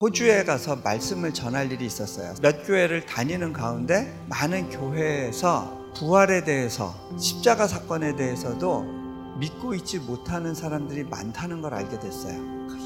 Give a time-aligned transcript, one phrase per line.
[0.00, 2.32] 호주에 가서 말씀을 전할 일이 있었어요.
[2.40, 8.82] 몇 교회를 다니는 가운데 많은 교회에서 부활에 대해서 십자가 사건에 대해서도
[9.38, 12.34] 믿고 있지 못하는 사람들이 많다는 걸 알게 됐어요.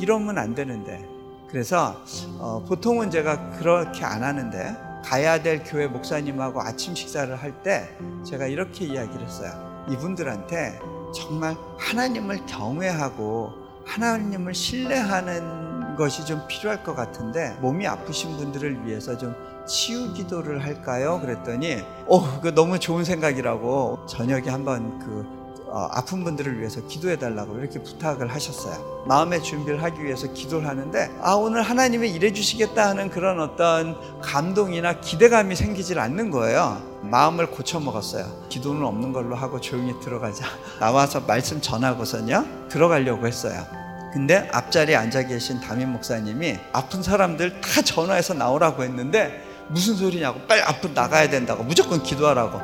[0.00, 1.06] 이러면 안 되는데.
[1.48, 2.02] 그래서
[2.40, 8.46] 어, 보통은 제가 그렇게 안 하는데 가야 될 교회 목사님하고 아침 식사를 할 때 제가
[8.48, 9.86] 이렇게 이야기를 했어요.
[9.88, 10.80] 이분들한테
[11.14, 13.52] 정말 하나님을 경외하고
[13.86, 19.34] 하나님을 신뢰하는 것이 좀 필요할 것 같은데 몸이 아프신 분들을 위해서 좀
[19.66, 21.20] 치유 기도를 할까요?
[21.20, 25.44] 그랬더니 어, 그 너무 좋은 생각이라고 저녁에 한번 그
[25.74, 29.04] 어, 아픈 분들을 위해서 기도해 달라고 이렇게 부탁을 하셨어요.
[29.08, 35.00] 마음의 준비를 하기 위해서 기도를 하는데 아 오늘 하나님이 일해 주시겠다 하는 그런 어떤 감동이나
[35.00, 36.80] 기대감이 생기질 않는 거예요.
[37.02, 38.24] 마음을 고쳐 먹었어요.
[38.48, 40.46] 기도는 없는 걸로 하고 조용히 들어가자.
[40.78, 43.83] 나와서 말씀 전하고선요 들어가려고 했어요.
[44.14, 50.62] 근데 앞자리에 앉아 계신 담임 목사님이 아픈 사람들 다 전화해서 나오라고 했는데 무슨 소리냐고 빨리
[50.62, 52.60] 앞으로 나가야 된다고 무조건 기도하라고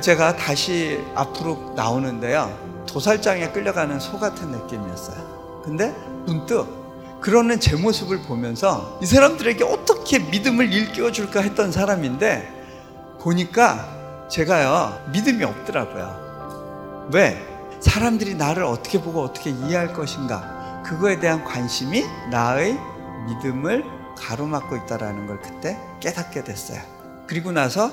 [0.00, 2.84] 제가 다시 앞으로 나오는데요.
[2.88, 5.62] 도살장에 끌려가는 소 같은 느낌이었어요.
[5.64, 5.94] 근데
[6.26, 6.66] 문득
[7.20, 15.44] 그러는 제 모습을 보면서 이 사람들에게 어떻게 믿음을 일깨워 줄까 했던 사람인데 보니까 제가요, 믿음이
[15.44, 17.08] 없더라고요.
[17.12, 17.40] 왜?
[17.78, 20.51] 사람들이 나를 어떻게 보고 어떻게 이해할 것인가.
[20.84, 22.78] 그거에 대한 관심이 나의
[23.26, 23.84] 믿음을
[24.16, 26.80] 가로막고 있다라는 걸 그때 깨닫게 됐어요.
[27.26, 27.90] 그리고 나서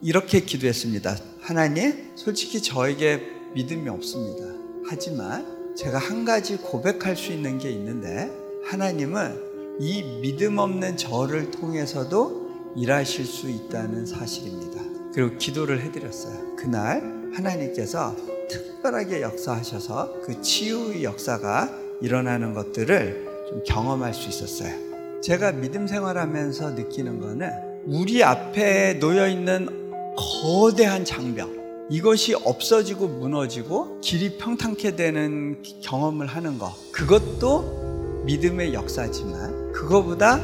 [0.00, 1.16] 이렇게 기도했습니다.
[1.42, 3.20] 하나님, 솔직히 저에게
[3.54, 4.46] 믿음이 없습니다.
[4.88, 8.30] 하지만 제가 한 가지 고백할 수 있는 게 있는데
[8.66, 14.80] 하나님은 이 믿음 없는 저를 통해서도 일하실 수 있다는 사실입니다.
[15.12, 16.56] 그리고 기도를 해드렸어요.
[16.56, 18.14] 그날 하나님께서
[18.48, 25.20] 특별하게 역사하셔서 그 치유의 역사가 일어나는 것들을 좀 경험할 수 있었어요.
[25.22, 27.50] 제가 믿음 생활하면서 느끼는 거는
[27.86, 29.68] 우리 앞에 놓여 있는
[30.16, 31.50] 거대한 장벽.
[31.90, 36.72] 이것이 없어지고 무너지고 길이 평탄케 되는 경험을 하는 것.
[36.92, 40.40] 그것도 믿음의 역사지만 그거보다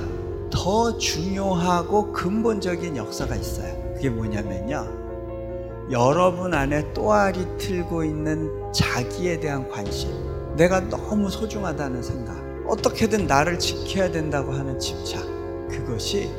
[0.51, 3.95] 더 중요하고 근본적인 역사가 있어요.
[3.95, 5.07] 그게 뭐냐면요.
[5.91, 10.36] 여러분 안에 또아리 틀고 있는 자기에 대한 관심.
[10.57, 12.37] 내가 너무 소중하다는 생각.
[12.67, 15.23] 어떻게든 나를 지켜야 된다고 하는 집착.
[15.69, 16.31] 그것이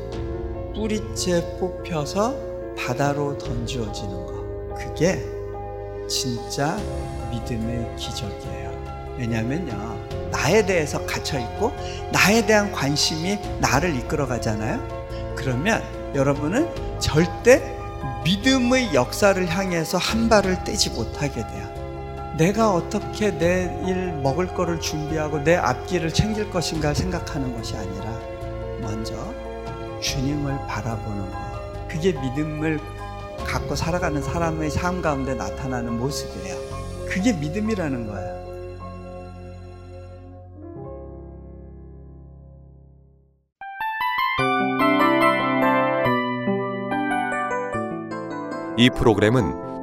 [0.76, 2.36] 뿌리째 뽑혀서
[2.78, 4.76] 바다로 던지어지는 것.
[4.76, 5.24] 그게
[6.08, 6.78] 진짜
[7.32, 9.16] 믿음의 기적이에요.
[9.18, 10.30] 왜냐면요.
[10.32, 11.72] 나에 대해서 갇혀있고,
[12.12, 15.36] 나에 대한 관심이 나를 이끌어 가잖아요.
[15.36, 15.82] 그러면
[16.14, 16.68] 여러분은
[17.00, 17.76] 절대
[18.24, 21.77] 믿음의 역사를 향해서 한 발을 떼지 못하게 돼요.
[22.38, 28.20] 내가 어떻게 내 일 먹을 거를 준비하고 내 앞길을 챙길 것인가 생각하는 것이 아니라
[28.82, 29.14] 먼저
[30.02, 31.88] 주님을 바라보는 것.
[31.88, 32.80] 그게 믿음을
[33.46, 36.58] 갖고 살아가는 사람의 삶 가운데 나타나는 모습이에요.
[37.08, 38.38] 그게 믿음이라는 거예요.
[48.78, 49.67] 이 프로그램은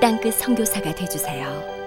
[0.00, 1.77] 땅끝 성교사가 되주세요